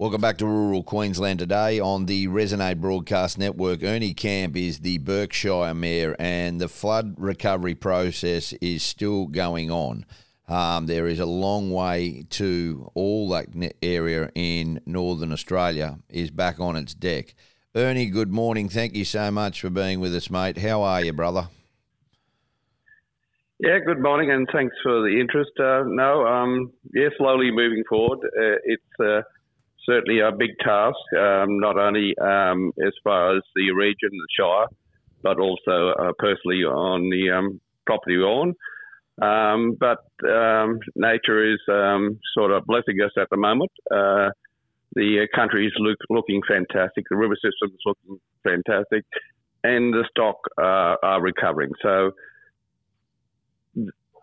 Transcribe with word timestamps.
Welcome 0.00 0.22
back 0.22 0.38
to 0.38 0.46
Rural 0.46 0.82
Queensland 0.82 1.40
today 1.40 1.78
on 1.78 2.06
the 2.06 2.26
Resonate 2.28 2.80
Broadcast 2.80 3.36
Network. 3.36 3.82
Ernie 3.82 4.14
Camp 4.14 4.56
is 4.56 4.78
the 4.78 4.96
Burke 4.96 5.34
Shire 5.34 5.74
Mayor, 5.74 6.16
and 6.18 6.58
the 6.58 6.68
flood 6.68 7.16
recovery 7.18 7.74
process 7.74 8.54
is 8.62 8.82
still 8.82 9.26
going 9.26 9.70
on. 9.70 10.06
Um, 10.48 10.86
there 10.86 11.06
is 11.06 11.20
a 11.20 11.26
long 11.26 11.70
way 11.70 12.24
to 12.30 12.90
all 12.94 13.28
that 13.28 13.48
area 13.82 14.30
in 14.34 14.80
northern 14.86 15.32
Australia 15.32 15.98
is 16.08 16.30
back 16.30 16.58
on 16.58 16.76
its 16.76 16.94
deck. 16.94 17.34
Ernie, 17.74 18.06
good 18.06 18.32
morning. 18.32 18.70
Thank 18.70 18.94
you 18.94 19.04
so 19.04 19.30
much 19.30 19.60
for 19.60 19.68
being 19.68 20.00
with 20.00 20.14
us, 20.14 20.30
mate. 20.30 20.56
How 20.56 20.80
are 20.80 21.04
you, 21.04 21.12
brother? 21.12 21.48
Yeah, 23.58 23.80
good 23.84 24.00
morning, 24.00 24.30
and 24.30 24.48
thanks 24.50 24.74
for 24.82 25.02
the 25.02 25.20
interest. 25.20 25.50
Uh, 25.60 25.82
no, 25.84 26.26
um, 26.26 26.72
yeah, 26.94 27.10
slowly 27.18 27.50
moving 27.50 27.84
forward. 27.86 28.20
Uh, 28.24 28.56
it's 28.64 28.82
uh, 28.98 29.20
certainly 29.90 30.20
a 30.20 30.30
big 30.30 30.50
task, 30.64 30.96
um, 31.18 31.58
not 31.58 31.76
only 31.76 32.14
um, 32.18 32.72
as 32.86 32.92
far 33.02 33.36
as 33.36 33.42
the 33.56 33.72
region, 33.72 34.10
the 34.12 34.26
Shire, 34.38 34.66
but 35.22 35.38
also 35.38 35.92
uh, 35.98 36.12
personally 36.18 36.62
on 36.64 37.10
the 37.10 37.30
um, 37.30 37.60
property 37.86 38.16
own. 38.18 38.54
Um, 39.20 39.76
but 39.78 40.04
um, 40.24 40.78
nature 40.94 41.52
is 41.52 41.60
um, 41.68 42.18
sort 42.34 42.52
of 42.52 42.64
blessing 42.66 42.98
us 43.04 43.10
at 43.18 43.28
the 43.30 43.36
moment. 43.36 43.70
Uh, 43.90 44.30
the 44.94 45.26
country 45.34 45.66
is 45.66 45.72
look, 45.78 45.98
looking 46.08 46.40
fantastic. 46.48 47.04
The 47.10 47.16
river 47.16 47.34
system 47.34 47.70
is 47.74 47.80
looking 47.84 48.20
fantastic, 48.44 49.04
and 49.62 49.92
the 49.92 50.04
stock 50.10 50.36
uh, 50.58 50.96
are 51.02 51.20
recovering. 51.20 51.70
So, 51.82 52.12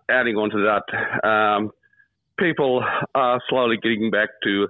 adding 0.09 0.35
on 0.35 0.49
to 0.49 0.81
that, 0.81 1.69
people 2.39 2.83
are 3.13 3.39
slowly 3.49 3.77
getting 3.81 4.09
back 4.09 4.29
to 4.43 4.67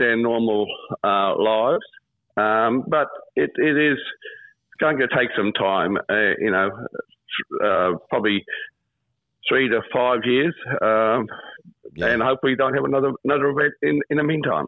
their 0.00 0.16
normal 0.16 0.66
uh, 1.04 1.36
lives. 1.36 1.84
Um, 2.36 2.84
but 2.88 3.06
it, 3.36 3.50
it 3.56 3.76
is 3.76 3.98
going 4.80 4.98
to 4.98 5.06
take 5.08 5.28
some 5.36 5.52
time, 5.52 5.96
uh, 6.08 6.34
you 6.38 6.50
know, 6.50 6.70
uh, 7.62 7.92
probably 8.08 8.44
three 9.48 9.68
to 9.68 9.82
five 9.92 10.20
years, 10.24 10.54
um, 10.80 11.26
yeah. 11.94 12.06
and 12.06 12.22
hopefully 12.22 12.56
don't 12.56 12.74
have 12.74 12.84
another 12.84 13.12
another 13.24 13.50
event 13.50 13.74
in, 13.82 14.00
in 14.10 14.16
the 14.16 14.24
meantime. 14.24 14.66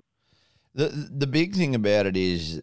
The 0.75 0.89
the 1.11 1.27
big 1.27 1.55
thing 1.55 1.75
about 1.75 2.07
it 2.07 2.17
is 2.17 2.61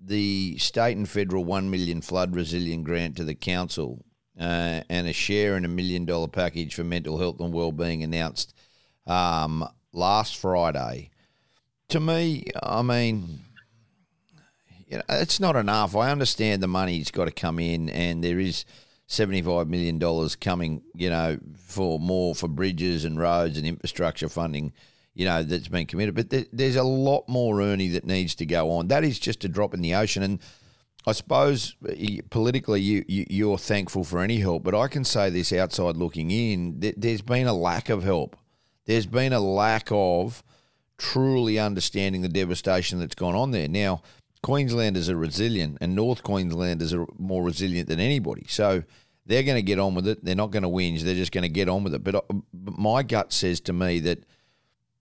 the 0.00 0.56
state 0.58 0.96
and 0.96 1.08
federal 1.08 1.44
one 1.44 1.70
million 1.70 2.00
flood 2.00 2.34
resilient 2.34 2.84
grant 2.84 3.16
to 3.16 3.24
the 3.24 3.34
council 3.34 4.04
uh, 4.38 4.82
and 4.88 5.08
a 5.08 5.12
share 5.12 5.56
in 5.56 5.64
a 5.64 5.68
million 5.68 6.04
dollar 6.04 6.28
package 6.28 6.74
for 6.74 6.84
mental 6.84 7.18
health 7.18 7.40
and 7.40 7.52
well-being 7.52 8.02
announced 8.02 8.54
um, 9.06 9.66
last 9.92 10.36
Friday 10.36 11.10
to 11.88 12.00
me, 12.00 12.44
I 12.62 12.82
mean, 12.82 13.40
you 14.88 14.98
know, 14.98 15.04
it's 15.08 15.40
not 15.40 15.56
enough. 15.56 15.96
I 15.96 16.10
understand 16.10 16.62
the 16.62 16.68
money's 16.68 17.10
got 17.10 17.26
to 17.26 17.30
come 17.30 17.58
in, 17.58 17.88
and 17.88 18.22
there 18.22 18.38
is 18.38 18.64
seventy-five 19.06 19.68
million 19.68 19.98
dollars 19.98 20.36
coming, 20.36 20.82
you 20.94 21.10
know, 21.10 21.38
for 21.56 21.98
more 21.98 22.34
for 22.34 22.48
bridges 22.48 23.04
and 23.04 23.18
roads 23.18 23.58
and 23.58 23.66
infrastructure 23.66 24.28
funding, 24.28 24.72
you 25.14 25.24
know, 25.24 25.42
that's 25.42 25.68
been 25.68 25.86
committed. 25.86 26.14
But 26.14 26.30
there, 26.30 26.46
there's 26.52 26.76
a 26.76 26.82
lot 26.82 27.28
more, 27.28 27.60
Ernie, 27.62 27.88
that 27.88 28.04
needs 28.04 28.34
to 28.36 28.46
go 28.46 28.70
on. 28.70 28.88
That 28.88 29.04
is 29.04 29.18
just 29.18 29.44
a 29.44 29.48
drop 29.48 29.74
in 29.74 29.80
the 29.80 29.94
ocean, 29.94 30.22
and 30.22 30.40
I 31.06 31.12
suppose 31.12 31.76
uh, 31.88 31.92
politically 32.30 32.80
you, 32.80 33.04
you 33.06 33.52
are 33.52 33.58
thankful 33.58 34.02
for 34.02 34.18
any 34.18 34.38
help, 34.38 34.64
but 34.64 34.74
I 34.74 34.88
can 34.88 35.04
say 35.04 35.30
this 35.30 35.52
outside 35.52 35.96
looking 35.96 36.32
in, 36.32 36.80
there's 36.96 37.22
been 37.22 37.46
a 37.46 37.54
lack 37.54 37.88
of 37.88 38.02
help. 38.02 38.36
There's 38.86 39.06
been 39.06 39.32
a 39.32 39.40
lack 39.40 39.88
of 39.92 40.42
truly 40.98 41.58
understanding 41.58 42.22
the 42.22 42.28
devastation 42.28 42.98
that's 42.98 43.14
gone 43.14 43.34
on 43.34 43.50
there. 43.50 43.68
Now, 43.68 44.02
Queenslanders 44.42 45.10
are 45.10 45.16
resilient, 45.16 45.78
and 45.80 45.94
North 45.94 46.22
Queenslanders 46.22 46.94
are 46.94 47.06
more 47.18 47.42
resilient 47.42 47.88
than 47.88 48.00
anybody. 48.00 48.44
So 48.48 48.84
they're 49.24 49.42
going 49.42 49.56
to 49.56 49.62
get 49.62 49.78
on 49.78 49.94
with 49.94 50.06
it. 50.06 50.24
They're 50.24 50.36
not 50.36 50.52
going 50.52 50.62
to 50.62 50.68
whinge. 50.68 51.00
They're 51.00 51.14
just 51.14 51.32
going 51.32 51.42
to 51.42 51.48
get 51.48 51.68
on 51.68 51.82
with 51.82 51.94
it. 51.94 52.04
But, 52.04 52.14
uh, 52.14 52.20
but 52.54 52.78
my 52.78 53.02
gut 53.02 53.32
says 53.32 53.60
to 53.62 53.72
me 53.72 53.98
that, 54.00 54.24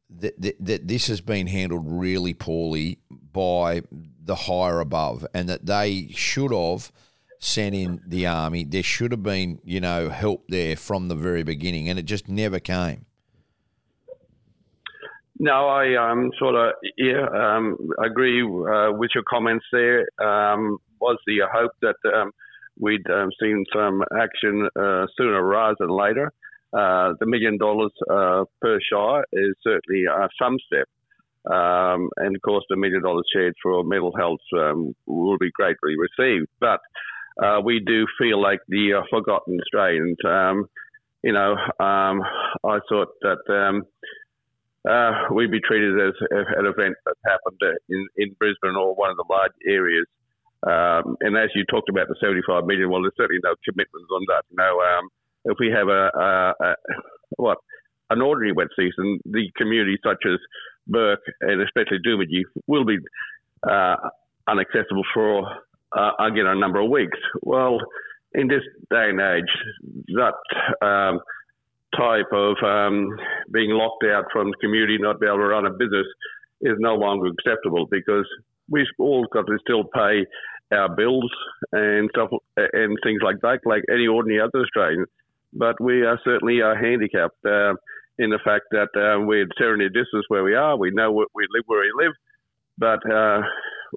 that, 0.09 0.41
that 0.41 0.55
that 0.65 0.87
this 0.87 1.07
has 1.07 1.21
been 1.21 1.47
handled 1.47 1.83
really 1.85 2.33
poorly 2.33 2.99
by 3.09 3.81
the 4.23 4.35
higher 4.35 4.79
above, 4.79 5.25
and 5.33 5.47
that 5.49 5.65
they 5.65 6.09
should 6.15 6.51
have 6.51 6.91
sent 7.39 7.75
in 7.75 8.01
the 8.07 8.25
army. 8.25 8.63
There 8.63 8.83
should 8.83 9.11
have 9.11 9.23
been, 9.23 9.59
you 9.63 9.79
know, 9.79 10.09
help 10.09 10.45
there 10.47 10.75
from 10.75 11.07
the 11.07 11.15
very 11.15 11.43
beginning, 11.43 11.89
and 11.89 11.99
it 11.99 12.05
just 12.05 12.27
never 12.27 12.59
came. 12.59 13.05
No, 15.37 15.67
I 15.67 16.11
um, 16.11 16.31
sort 16.39 16.55
of 16.55 16.73
yeah 16.97 17.25
um, 17.33 17.77
agree 18.03 18.41
uh, 18.41 18.91
with 18.93 19.11
your 19.13 19.23
comments 19.29 19.65
there. 19.71 20.01
Um, 20.21 20.77
was 21.01 21.17
the 21.27 21.39
hope 21.53 21.71
that 21.81 21.95
um, 22.13 22.31
we'd 22.79 23.07
um, 23.09 23.29
seen 23.41 23.65
some 23.73 24.01
action 24.17 24.67
uh, 24.79 25.05
sooner 25.17 25.43
rather 25.43 25.75
than 25.79 25.89
later. 25.89 26.31
Uh, 26.73 27.13
the 27.19 27.25
million 27.25 27.57
dollars 27.57 27.91
uh, 28.09 28.45
per 28.61 28.79
shire 28.89 29.25
is 29.33 29.55
certainly 29.61 30.05
uh, 30.07 30.27
some 30.41 30.57
step. 30.65 30.87
Um, 31.53 32.09
and 32.17 32.35
of 32.35 32.41
course, 32.41 32.63
the 32.69 32.77
million 32.77 33.03
dollars 33.03 33.27
shared 33.33 33.53
for 33.61 33.83
mental 33.83 34.15
health 34.17 34.39
will 35.05 35.37
be 35.37 35.51
greatly 35.51 35.95
received. 35.97 36.47
But 36.59 36.79
uh, 37.43 37.59
we 37.63 37.81
do 37.85 38.07
feel 38.17 38.41
like 38.41 38.59
the 38.69 39.03
forgotten 39.09 39.59
Australians. 39.59 40.17
you 41.23 41.33
know, 41.33 41.55
I 41.79 42.79
thought 42.89 43.09
that 43.21 43.83
uh, 44.89 45.33
we'd 45.33 45.51
be 45.51 45.59
treated 45.61 45.99
as 45.99 46.13
an 46.29 46.65
event 46.65 46.95
that 47.05 47.15
happened 47.25 47.59
in, 47.89 48.07
in 48.17 48.35
Brisbane 48.39 48.75
or 48.77 48.95
one 48.95 49.09
of 49.09 49.17
the 49.17 49.25
large 49.29 49.51
areas. 49.67 50.05
Um, 50.65 51.17
and 51.21 51.37
as 51.37 51.49
you 51.53 51.63
talked 51.65 51.89
about 51.89 52.07
the 52.07 52.15
75 52.19 52.65
million, 52.65 52.89
well, 52.89 53.01
there's 53.01 53.13
certainly 53.17 53.41
no 53.43 53.55
commitments 53.63 54.09
on 54.13 54.25
that. 54.29 54.43
Know, 54.51 54.81
um, 54.81 55.09
if 55.45 55.57
we 55.59 55.69
have 55.69 55.87
a, 55.87 56.09
a, 56.15 56.53
a, 56.65 56.75
what 57.37 57.57
an 58.09 58.21
ordinary 58.21 58.51
wet 58.51 58.67
season, 58.75 59.19
the 59.25 59.49
communities 59.57 59.99
such 60.03 60.23
as 60.25 60.39
Burke 60.87 61.21
and 61.41 61.61
especially 61.61 61.99
Doomadgee 62.05 62.43
will 62.67 62.85
be 62.85 62.97
uh, 63.67 63.95
unaccessible 64.47 65.03
for 65.13 65.47
uh, 65.97 66.11
again 66.19 66.45
a 66.45 66.55
number 66.55 66.79
of 66.79 66.89
weeks. 66.89 67.17
Well, 67.41 67.79
in 68.33 68.47
this 68.47 68.61
day 68.91 69.09
and 69.09 69.21
age, 69.21 70.15
that 70.15 70.85
um, 70.85 71.19
type 71.97 72.31
of 72.31 72.55
um, 72.63 73.09
being 73.51 73.71
locked 73.71 74.03
out 74.05 74.25
from 74.31 74.51
the 74.51 74.57
community, 74.61 74.97
not 74.99 75.19
be 75.19 75.27
able 75.27 75.37
to 75.37 75.45
run 75.45 75.65
a 75.65 75.71
business, 75.71 76.07
is 76.61 76.75
no 76.79 76.95
longer 76.95 77.27
acceptable 77.27 77.85
because 77.89 78.25
we've 78.69 78.85
all 78.99 79.25
got 79.31 79.45
to 79.47 79.57
still 79.61 79.83
pay 79.83 80.25
our 80.71 80.93
bills 80.95 81.31
and 81.71 82.09
stuff 82.13 82.29
and 82.57 82.97
things 83.03 83.21
like 83.23 83.39
that, 83.41 83.59
like 83.65 83.83
any 83.91 84.07
ordinary 84.07 84.41
other 84.41 84.63
Australian. 84.63 85.05
But 85.53 85.79
we 85.79 86.03
are 86.03 86.19
certainly 86.23 86.61
are 86.61 86.75
handicapped 86.75 87.45
uh, 87.45 87.75
in 88.17 88.29
the 88.29 88.39
fact 88.43 88.65
that 88.71 88.89
uh, 88.95 89.21
we're 89.21 89.47
serenity 89.57 89.89
distance 89.89 90.25
where 90.27 90.43
we 90.43 90.55
are. 90.55 90.77
We 90.77 90.91
know 90.91 91.11
what 91.11 91.29
we 91.35 91.45
live 91.53 91.63
where 91.67 91.81
we 91.81 92.05
live, 92.05 92.13
but 92.77 93.11
uh, 93.11 93.41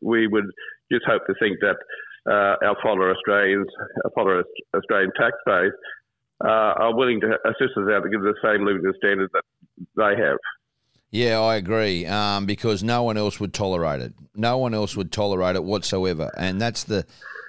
we 0.03 0.27
would 0.27 0.47
just 0.93 1.05
hope 1.07 1.27
to 1.27 1.35
think 1.41 1.59
that 1.61 1.77
uh, 2.31 2.57
our 2.67 2.77
fellow 2.83 3.11
Australians, 3.11 3.67
our 4.05 4.11
fellow 4.11 4.43
Australian 4.77 5.11
taxpayers, 5.19 5.73
uh, 6.45 6.49
are 6.49 6.95
willing 6.95 7.21
to 7.21 7.39
assist 7.45 7.77
us 7.77 7.89
out 7.91 8.03
to 8.03 8.11
give 8.11 8.23
the 8.23 8.35
same 8.43 8.65
living 8.65 8.83
standards 8.99 9.33
that 9.33 9.43
they 9.97 10.23
have. 10.23 10.39
Yeah, 11.11 11.41
I 11.41 11.57
agree. 11.57 12.07
Um, 12.07 12.47
because 12.47 12.83
no 12.83 13.03
one 13.03 13.17
else 13.17 13.41
would 13.41 13.55
tolerate 13.55 14.01
it. 14.01 14.15
No 14.35 14.59
one 14.59 14.75
else 14.75 14.97
would 14.97 15.11
tolerate 15.11 15.57
it 15.57 15.65
whatsoever, 15.65 16.31
and 16.37 16.61
that's 16.61 16.85
the 16.85 17.07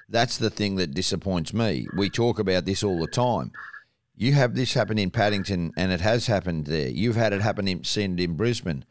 that's 0.07 0.38
the 0.38 0.50
thing 0.50 0.75
that 0.75 0.94
disappoints 0.94 1.53
me. 1.53 1.88
We 1.95 2.09
talk 2.09 2.39
about 2.39 2.66
this 2.66 2.83
all 2.83 3.00
the 3.00 3.07
time. 3.07 3.51
You 4.16 4.33
have 4.33 4.55
this 4.55 4.73
happen 4.73 4.97
in 4.97 5.11
Paddington, 5.11 5.73
and 5.77 5.91
it 5.91 6.01
has 6.01 6.27
happened 6.27 6.66
there. 6.66 6.89
You've 6.89 7.16
had 7.16 7.33
it 7.33 7.41
happen 7.41 7.67
in 7.67 7.83
seen 7.83 8.17
in 8.17 8.35
Brisbane. 8.35 8.85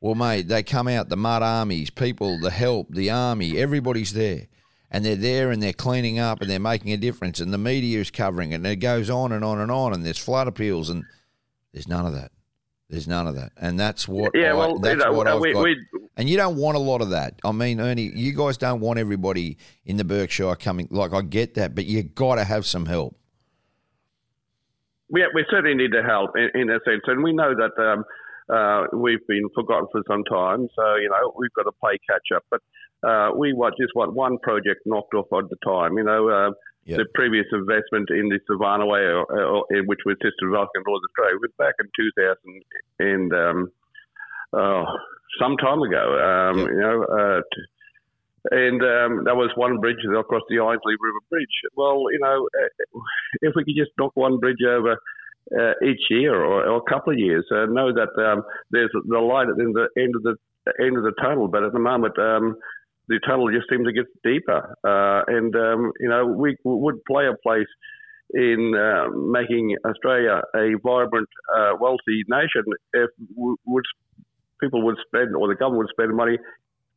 Well, 0.00 0.14
mate, 0.14 0.48
they 0.48 0.62
come 0.62 0.88
out 0.88 1.08
the 1.08 1.16
mud 1.16 1.42
armies, 1.42 1.90
people, 1.90 2.38
the 2.38 2.50
help, 2.50 2.88
the 2.90 3.10
army, 3.10 3.56
everybody's 3.56 4.12
there 4.12 4.48
and 4.94 5.04
they're 5.04 5.16
there 5.16 5.50
and 5.50 5.60
they're 5.60 5.72
cleaning 5.72 6.20
up 6.20 6.40
and 6.40 6.48
they're 6.48 6.60
making 6.60 6.92
a 6.92 6.96
difference 6.96 7.40
and 7.40 7.52
the 7.52 7.58
media 7.58 7.98
is 7.98 8.12
covering 8.12 8.52
it 8.52 8.56
and 8.56 8.66
it 8.66 8.76
goes 8.76 9.10
on 9.10 9.32
and 9.32 9.44
on 9.44 9.58
and 9.58 9.70
on 9.70 9.92
and 9.92 10.06
there's 10.06 10.18
flood 10.18 10.46
appeals 10.46 10.88
and 10.88 11.04
there's 11.72 11.88
none 11.88 12.06
of 12.06 12.14
that. 12.14 12.30
There's 12.88 13.08
none 13.08 13.26
of 13.26 13.34
that, 13.34 13.50
and 13.56 13.80
that's 13.80 14.06
what. 14.06 14.32
Yeah, 14.34 14.52
I, 14.52 14.54
well, 14.54 14.78
that's 14.78 15.02
you 15.02 15.04
know, 15.04 15.12
what 15.12 15.26
I've 15.26 15.40
we, 15.40 15.52
got. 15.54 15.64
We, 15.64 15.76
and 16.18 16.28
you 16.28 16.36
don't 16.36 16.56
want 16.56 16.76
a 16.76 16.80
lot 16.80 17.00
of 17.00 17.10
that. 17.10 17.40
I 17.42 17.50
mean, 17.50 17.80
Ernie, 17.80 18.12
you 18.14 18.34
guys 18.34 18.58
don't 18.58 18.80
want 18.80 18.98
everybody 18.98 19.56
in 19.86 19.96
the 19.96 20.04
Burke 20.04 20.30
Shire 20.30 20.54
coming. 20.54 20.86
Like, 20.90 21.14
I 21.14 21.22
get 21.22 21.54
that, 21.54 21.74
but 21.74 21.86
you 21.86 22.02
got 22.02 22.36
to 22.36 22.44
have 22.44 22.66
some 22.66 22.84
help. 22.84 23.18
Yeah, 25.08 25.24
we 25.34 25.46
certainly 25.50 25.74
need 25.74 25.92
to 25.92 26.02
help 26.02 26.36
in, 26.36 26.50
in 26.54 26.70
a 26.70 26.78
sense, 26.84 27.02
and 27.06 27.24
we 27.24 27.32
know 27.32 27.54
that 27.54 27.82
um, 27.82 28.04
uh, 28.52 28.84
we've 28.92 29.26
been 29.26 29.48
forgotten 29.54 29.86
for 29.90 30.02
some 30.08 30.24
time. 30.24 30.68
So 30.76 30.96
you 30.96 31.08
know, 31.08 31.32
we've 31.38 31.52
got 31.56 31.64
to 31.64 31.72
play 31.80 31.98
catch 32.08 32.28
up. 32.34 32.44
But 32.50 32.60
uh, 33.06 33.30
we 33.36 33.52
want, 33.52 33.74
just 33.80 33.94
want 33.94 34.14
one 34.14 34.38
project 34.42 34.80
knocked 34.86 35.14
off 35.14 35.26
at 35.32 35.48
the 35.50 35.56
time. 35.64 35.96
You 35.98 36.04
know, 36.04 36.28
uh, 36.28 36.50
yep. 36.84 36.98
the 36.98 37.06
previous 37.14 37.46
investment 37.52 38.08
in 38.10 38.28
the 38.28 38.40
Savannah 38.46 38.86
Way, 38.86 39.00
or, 39.00 39.24
or, 39.24 39.64
which 39.86 40.00
was 40.06 40.16
Sister 40.22 40.50
Vulcan 40.50 40.82
North 40.86 41.02
Australia, 41.08 41.38
was 41.40 41.52
back 41.58 41.74
in 41.80 41.88
2000 41.96 42.36
and 43.00 43.32
um, 43.32 43.72
oh, 44.52 44.84
some 45.40 45.56
time 45.56 45.82
ago. 45.82 46.04
Um, 46.16 46.58
yep. 46.58 46.68
You 46.68 46.80
know, 46.80 47.04
uh, 47.04 47.40
and 48.50 48.82
um, 48.82 49.24
that 49.24 49.36
was 49.36 49.50
one 49.56 49.80
bridge 49.80 50.04
across 50.04 50.42
the 50.50 50.60
Ainslie 50.60 51.00
River 51.00 51.24
Bridge. 51.30 51.56
Well, 51.76 52.04
you 52.12 52.18
know, 52.20 52.46
uh, 52.60 53.00
if 53.40 53.54
we 53.56 53.64
could 53.64 53.76
just 53.76 53.92
knock 53.98 54.12
one 54.14 54.38
bridge 54.38 54.60
over 54.68 54.98
uh, 55.58 55.72
each 55.84 56.02
year 56.10 56.34
or, 56.34 56.66
or, 56.66 56.76
a 56.76 56.90
couple 56.90 57.12
of 57.12 57.18
years, 57.18 57.44
uh, 57.50 57.66
know 57.66 57.92
that 57.92 58.10
um, 58.22 58.42
there's 58.70 58.90
the 58.92 59.18
light 59.18 59.48
at 59.48 59.56
the 59.56 59.62
end 59.98 60.16
of 60.16 60.22
the 60.22 60.36
end 60.80 60.96
of 60.96 61.02
the 61.02 61.12
tunnel. 61.20 61.48
But 61.48 61.64
at 61.64 61.72
the 61.72 61.78
moment, 61.78 62.18
um, 62.18 62.56
the 63.08 63.20
tunnel 63.26 63.50
just 63.52 63.68
seems 63.70 63.86
to 63.86 63.92
get 63.92 64.06
deeper, 64.22 64.74
uh, 64.84 65.22
and 65.28 65.54
um, 65.54 65.92
you 66.00 66.08
know, 66.08 66.26
we 66.26 66.56
would 66.64 67.04
play 67.04 67.26
a 67.26 67.36
place 67.42 67.68
in 68.32 68.74
uh, 68.74 69.10
making 69.10 69.76
Australia 69.86 70.40
a 70.54 70.74
vibrant, 70.82 71.28
uh, 71.54 71.72
wealthy 71.78 72.24
nation 72.28 72.64
if 72.92 73.10
would, 73.36 73.84
people 74.60 74.82
would 74.82 74.96
spend 75.06 75.36
or 75.36 75.48
the 75.48 75.54
government 75.54 75.86
would 75.86 75.90
spend 75.90 76.16
money 76.16 76.38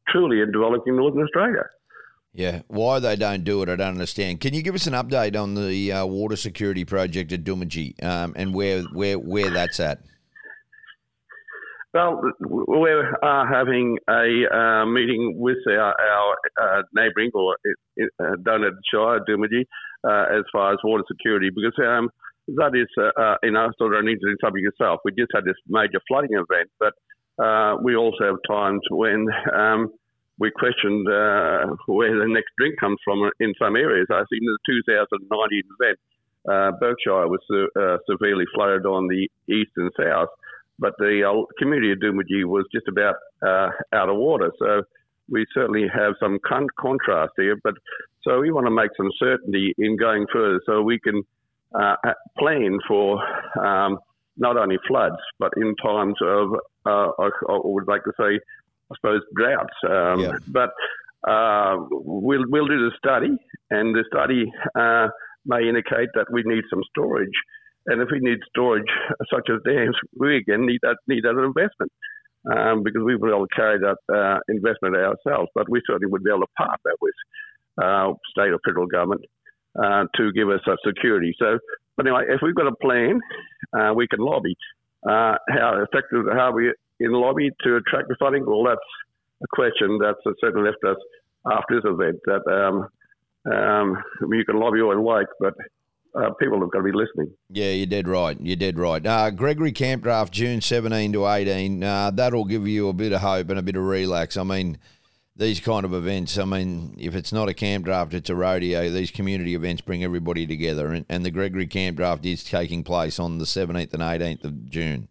truly 0.07 0.42
in 0.42 0.51
developing 0.51 0.95
Northern 0.95 1.24
Australia. 1.24 1.63
Yeah, 2.38 2.62
why 2.68 3.00
they 3.00 3.16
don't 3.16 3.44
do 3.44 3.63
it, 3.63 3.69
I 3.69 3.78
don't 3.78 3.88
understand. 3.88 4.42
Can 4.42 4.54
you 4.54 4.62
give 4.62 4.75
us 4.75 4.86
an 4.86 4.94
update 4.94 5.36
on 5.36 5.56
the 5.56 5.92
uh, 5.92 6.06
water 6.06 6.36
security 6.36 6.86
project 6.86 7.31
at 7.31 7.44
Doomadgee 7.44 8.04
um, 8.04 8.34
and 8.36 8.54
where 8.54 8.84
where 8.94 9.18
where 9.18 9.50
that's 9.50 9.80
at? 9.80 10.01
Well, 11.95 12.22
we're 12.39 13.12
uh, 13.24 13.44
having 13.51 13.98
a 14.07 14.56
uh, 14.56 14.86
meeting 14.86 15.34
with 15.38 15.57
our, 15.68 15.95
our 16.00 16.38
uh, 16.62 16.84
neighbouring 16.94 17.31
or 17.34 17.57
uh, 17.66 18.36
Donut 18.45 18.78
Shire, 18.94 19.19
Doomadgee, 19.28 19.66
uh, 20.07 20.38
as 20.38 20.44
far 20.51 20.74
as 20.74 20.80
water 20.83 21.06
security, 21.12 21.50
because 21.50 21.74
um, 21.83 22.07
that 22.50 22.75
is, 22.75 22.88
you 23.42 23.50
know, 23.50 23.72
sort 23.80 23.95
of 23.95 24.01
an 24.01 24.10
interesting 24.10 24.38
subject 24.40 24.68
itself. 24.68 25.00
We 25.04 25.12
just 25.18 25.31
had 25.33 25.44
this 25.44 25.57
major 25.68 26.00
flooding 26.07 26.33
event, 26.33 26.69
but 26.80 26.94
uh, 27.44 27.78
we 27.81 27.95
also 27.95 28.25
have 28.25 28.36
times 28.48 28.81
when 28.92 29.25
um, 29.57 29.92
we 30.39 30.51
questioned 30.51 31.07
uh, 31.07 31.75
where 31.88 32.18
the 32.18 32.28
next 32.28 32.51
drink 32.57 32.80
comes 32.80 32.98
from 33.04 33.30
in 33.39 33.54
some 33.60 33.75
areas. 33.75 34.07
I 34.12 34.24
think 34.30 34.42
in 34.42 34.45
the 34.45 34.57
2019 34.66 35.63
event, 35.80 36.00
uh, 36.48 36.72
Burke 36.80 36.98
Shire 37.04 37.28
was 37.28 37.42
uh, 37.51 37.98
severely 38.10 38.45
flooded 38.54 38.86
on 38.86 39.07
the 39.07 39.30
east 39.51 39.72
and 39.75 39.92
south, 39.98 40.30
but 40.80 40.94
the 41.00 41.24
uh, 41.28 41.45
community 41.57 41.92
of 41.92 42.00
Doomadgee 42.00 42.45
was 42.45 42.66
just 42.74 42.88
about 42.88 43.16
uh, 43.45 43.69
out 43.94 44.10
of 44.10 44.18
water. 44.18 44.51
So 44.60 44.84
we 45.30 45.45
certainly 45.54 45.88
have 45.94 46.13
some 46.19 46.40
con- 46.48 46.68
contrast 46.80 47.33
here. 47.36 47.57
But 47.63 47.74
so 48.24 48.40
we 48.40 48.51
want 48.51 48.68
to 48.68 48.72
make 48.72 48.92
some 48.95 49.12
certainty 49.19 49.74
in 49.78 49.98
going 49.98 50.25
further, 50.31 50.62
so 50.66 50.81
we 50.81 51.00
can 51.00 51.24
uh, 51.78 51.95
plan 52.38 52.78
for 52.88 53.19
um, 53.60 53.98
not 54.38 54.56
only 54.56 54.78
floods, 54.88 55.18
but 55.40 55.51
in 55.57 55.75
times 55.83 56.16
of 56.22 56.50
I, 56.86 57.10
I, 57.19 57.60
would 57.63 57.88
like 57.88 58.04
to 58.06 58.13
say 58.18 58.40
I 58.92 58.95
suppose, 58.95 59.22
droughts. 59.36 59.74
Um, 59.88 60.19
yeah. 60.19 60.38
But 60.48 60.72
uh, 61.30 61.78
we'll, 61.89 62.45
we'll 62.48 62.68
do 62.68 62.89
the 62.89 62.92
study, 62.98 63.36
and 63.69 63.95
the 63.95 64.04
study 64.12 64.45
uh, 64.75 65.07
may 65.45 65.68
indicate 65.68 66.10
that 66.16 66.28
we 66.31 66.44
need 66.45 66.63
some 66.69 66.81
storage. 66.89 67.36
And 67.88 68.01
if 68.01 68.10
we 68.12 68.19
need 68.19 68.39
storage, 68.50 68.88
such 69.34 69.50
as 69.50 69.60
dams, 69.66 69.95
we 70.19 70.38
again 70.38 70.66
need 70.66 70.80
that 70.84 70.98
need 71.07 71.24
that 71.24 71.39
investment 71.39 71.92
um, 72.51 72.84
because 72.84 73.01
we 73.04 73.16
will 73.16 73.30
be 73.30 73.36
able 73.36 73.48
to 73.48 73.56
carry 73.56 73.80
that 73.80 73.98
uh, 74.13 74.39
investment 74.50 74.95
ourselves. 74.95 75.50
But 75.56 75.69
we 75.69 75.81
certainly 75.88 76.12
would 76.12 76.24
be 76.24 76.30
able 76.30 76.42
to 76.42 76.54
partner 76.57 76.92
with 77.01 77.16
uh, 77.81 78.13
state 78.31 78.51
or 78.51 78.60
federal 78.66 78.88
government 78.88 79.22
uh, 79.78 80.06
to 80.16 80.31
give 80.33 80.50
us 80.50 80.62
that 80.66 80.78
security. 80.86 81.33
So, 81.40 81.60
but 81.95 82.06
anyway, 82.06 82.25
if 82.30 82.42
we've 82.42 82.56
got 82.56 82.68
a 82.68 82.75
plan, 82.75 83.19
uh, 83.78 83.94
we 83.94 84.07
can 84.07 84.19
lobby. 84.19 84.56
Uh, 85.07 85.36
how 85.50 85.81
effective, 85.83 86.25
how 86.33 86.51
we 86.51 86.74
in 86.99 87.11
lobby 87.11 87.49
to 87.63 87.75
attract 87.77 88.07
the 88.09 88.15
funding? 88.19 88.45
Well, 88.45 88.63
that's 88.63 88.79
a 89.44 89.47
question 89.53 89.99
that's 90.01 90.19
certainly 90.41 90.69
left 90.69 90.83
us 90.83 90.97
after 91.45 91.75
this 91.75 91.85
event. 91.85 92.19
That 92.25 92.44
um, 92.51 92.88
um, 93.51 94.03
you 94.31 94.45
can 94.45 94.59
lobby 94.59 94.81
all 94.81 94.94
you 94.94 95.03
like, 95.03 95.27
but 95.39 95.53
uh, 96.15 96.33
people 96.39 96.59
have 96.59 96.71
got 96.71 96.79
to 96.79 96.83
be 96.83 96.91
listening. 96.91 97.33
Yeah, 97.49 97.71
you're 97.71 97.85
dead 97.85 98.07
right. 98.07 98.38
You're 98.41 98.55
dead 98.55 98.79
right. 98.79 99.05
Uh, 99.05 99.29
Gregory 99.29 99.71
Camp 99.71 100.03
Draft, 100.03 100.33
June 100.33 100.61
17 100.61 101.13
to 101.13 101.27
18. 101.27 101.83
Uh, 101.83 102.11
that'll 102.11 102.45
give 102.45 102.67
you 102.67 102.89
a 102.89 102.94
bit 102.94 103.13
of 103.13 103.21
hope 103.21 103.49
and 103.49 103.59
a 103.59 103.61
bit 103.61 103.75
of 103.75 103.83
relax. 103.83 104.38
I 104.38 104.44
mean, 104.44 104.79
these 105.35 105.59
kind 105.59 105.85
of 105.85 105.94
events, 105.94 106.38
I 106.38 106.45
mean, 106.45 106.95
if 106.97 107.15
it's 107.15 107.31
not 107.31 107.47
a 107.47 107.53
camp 107.53 107.85
draft, 107.85 108.13
it's 108.13 108.29
a 108.29 108.35
rodeo. 108.35 108.89
These 108.89 109.11
community 109.11 109.53
events 109.53 109.81
bring 109.81 110.03
everybody 110.03 110.47
together. 110.47 110.88
And, 110.88 111.05
and 111.07 111.23
the 111.23 111.31
Gregory 111.31 111.67
Camp 111.67 111.97
Draft 111.97 112.25
is 112.25 112.44
taking 112.44 112.83
place 112.83 113.19
on 113.19 113.38
the 113.38 113.45
17th 113.45 113.94
and 113.94 114.01
18th 114.01 114.44
of 114.44 114.69
June. 114.69 115.07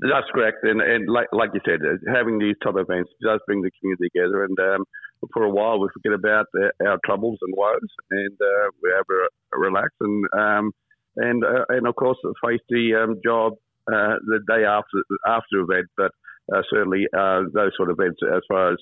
That's 0.00 0.26
correct, 0.34 0.58
and, 0.64 0.80
and 0.80 1.08
like 1.08 1.28
like 1.32 1.50
you 1.54 1.60
said, 1.64 1.80
uh, 1.80 2.12
having 2.12 2.38
these 2.38 2.56
type 2.64 2.74
of 2.74 2.86
events 2.90 3.10
does 3.22 3.40
bring 3.46 3.62
the 3.62 3.70
community 3.78 4.08
together. 4.12 4.44
And 4.44 4.58
um, 4.58 4.84
for 5.32 5.44
a 5.44 5.50
while, 5.50 5.78
we 5.78 5.88
forget 5.94 6.12
about 6.12 6.46
uh, 6.58 6.88
our 6.88 6.98
troubles 7.06 7.38
and 7.42 7.54
woes, 7.56 7.78
and 8.10 8.32
uh, 8.32 8.70
we 8.82 8.90
have 8.90 9.06
a, 9.08 9.56
a 9.56 9.60
relax 9.60 9.90
and 10.00 10.24
um, 10.36 10.72
and 11.16 11.44
uh, 11.44 11.64
and 11.68 11.86
of 11.86 11.94
course 11.94 12.18
face 12.44 12.60
the 12.68 13.04
um, 13.04 13.20
job 13.24 13.52
uh, 13.86 14.18
the 14.26 14.40
day 14.48 14.64
after 14.64 14.98
after 15.26 15.60
event. 15.60 15.86
But 15.96 16.10
uh, 16.52 16.62
certainly 16.70 17.06
those 17.14 17.72
sort 17.76 17.90
of 17.90 17.98
events, 18.00 18.18
as 18.34 18.42
far 18.48 18.72
as 18.72 18.78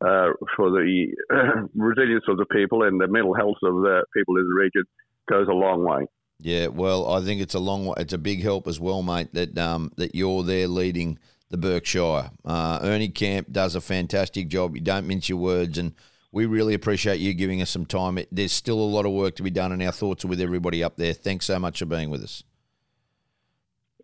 for 0.00 0.70
the 0.70 1.08
resilience 1.74 2.24
of 2.28 2.36
the 2.36 2.46
people 2.46 2.84
and 2.84 3.00
the 3.00 3.08
mental 3.08 3.34
health 3.34 3.58
of 3.64 3.74
the 3.82 4.04
people 4.14 4.36
in 4.36 4.46
the 4.46 4.54
region, 4.54 4.84
goes 5.28 5.48
a 5.48 5.52
long 5.52 5.82
way. 5.82 6.06
Yeah, 6.38 6.66
well, 6.66 7.10
I 7.10 7.22
think 7.22 7.40
it's 7.40 7.54
a 7.54 7.58
long, 7.58 7.94
it's 7.96 8.12
a 8.12 8.18
big 8.18 8.42
help 8.42 8.66
as 8.66 8.78
well, 8.78 9.02
mate. 9.02 9.32
That 9.32 9.56
um, 9.58 9.92
that 9.96 10.14
you're 10.14 10.42
there 10.42 10.68
leading 10.68 11.18
the 11.50 11.56
Burke 11.56 11.86
Shire. 11.86 12.30
Uh, 12.44 12.80
Ernie 12.82 13.08
Camp 13.08 13.50
does 13.50 13.74
a 13.74 13.80
fantastic 13.80 14.48
job. 14.48 14.74
You 14.74 14.82
don't 14.82 15.06
mince 15.06 15.28
your 15.28 15.38
words, 15.38 15.78
and 15.78 15.94
we 16.32 16.44
really 16.44 16.74
appreciate 16.74 17.20
you 17.20 17.32
giving 17.32 17.62
us 17.62 17.70
some 17.70 17.86
time. 17.86 18.18
It, 18.18 18.28
there's 18.30 18.52
still 18.52 18.78
a 18.78 18.84
lot 18.84 19.06
of 19.06 19.12
work 19.12 19.36
to 19.36 19.42
be 19.42 19.50
done, 19.50 19.72
and 19.72 19.82
our 19.82 19.92
thoughts 19.92 20.24
are 20.24 20.28
with 20.28 20.40
everybody 20.40 20.84
up 20.84 20.96
there. 20.96 21.14
Thanks 21.14 21.46
so 21.46 21.58
much 21.58 21.78
for 21.78 21.86
being 21.86 22.10
with 22.10 22.22
us. 22.22 22.42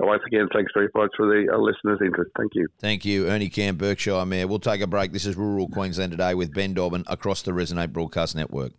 Once 0.00 0.23
again, 0.26 0.49
thanks 0.52 0.73
very 0.75 0.88
much 0.94 1.11
for 1.17 1.26
the 1.26 1.52
uh, 1.52 1.58
listeners' 1.58 2.00
interest. 2.05 2.32
Thank 2.37 2.55
you. 2.55 2.67
Thank 2.81 3.05
you, 3.05 3.28
Ernie 3.28 3.50
Camp, 3.50 3.78
Burke 3.78 4.00
Shire 4.00 4.26
Mayor. 4.26 4.49
We'll 4.49 4.58
take 4.58 4.81
a 4.81 4.87
break. 4.87 5.12
This 5.12 5.26
is 5.26 5.37
Rural 5.37 5.69
Queensland 5.69 6.11
Today 6.11 6.35
with 6.35 6.52
Ben 6.55 6.75
Dobbin 6.75 7.05
across 7.06 7.43
the 7.43 7.52
Resonate 7.52 7.93
Broadcast 7.93 8.35
Network. 8.35 8.73